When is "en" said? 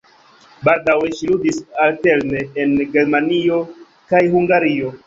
2.65-2.75